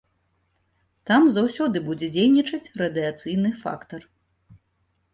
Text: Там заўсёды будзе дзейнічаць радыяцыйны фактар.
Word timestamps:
Там 1.09 1.27
заўсёды 1.35 1.77
будзе 1.91 2.11
дзейнічаць 2.17 2.63
радыяцыйны 2.85 3.49
фактар. 3.63 4.01